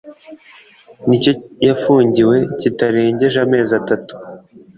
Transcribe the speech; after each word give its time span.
n 1.07 1.09
icyo 1.17 1.31
yafungiwe 1.67 2.37
kitarengeje 2.59 3.37
amezi 3.45 3.71
atatu 3.81 4.13